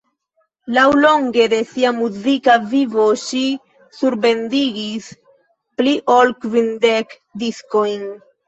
Laŭlonge 0.75 1.43
de 1.51 1.59
sia 1.73 1.91
muzika 1.97 2.55
vivo 2.71 3.05
ŝi 3.25 3.43
surbendigis 3.99 5.13
pli 5.83 5.97
ol 6.19 6.37
kvindek 6.47 7.19
diskojn. 7.47 8.13